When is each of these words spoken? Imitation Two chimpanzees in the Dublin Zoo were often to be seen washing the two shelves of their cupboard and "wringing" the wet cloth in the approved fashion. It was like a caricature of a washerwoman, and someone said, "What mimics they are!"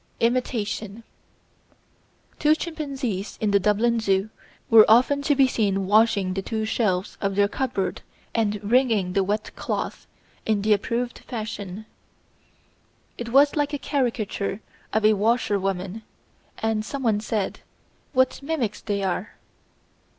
Imitation 0.19 1.03
Two 2.39 2.55
chimpanzees 2.55 3.37
in 3.39 3.51
the 3.51 3.59
Dublin 3.59 3.99
Zoo 3.99 4.31
were 4.67 4.83
often 4.89 5.21
to 5.21 5.35
be 5.35 5.45
seen 5.47 5.85
washing 5.85 6.33
the 6.33 6.41
two 6.41 6.65
shelves 6.65 7.19
of 7.21 7.35
their 7.35 7.47
cupboard 7.47 8.01
and 8.33 8.59
"wringing" 8.63 9.13
the 9.13 9.23
wet 9.23 9.55
cloth 9.55 10.07
in 10.43 10.63
the 10.63 10.73
approved 10.73 11.19
fashion. 11.19 11.85
It 13.19 13.29
was 13.29 13.55
like 13.55 13.73
a 13.73 13.77
caricature 13.77 14.59
of 14.91 15.05
a 15.05 15.13
washerwoman, 15.13 16.01
and 16.57 16.83
someone 16.83 17.19
said, 17.19 17.59
"What 18.11 18.41
mimics 18.41 18.81
they 18.81 19.03
are!" 19.03 19.35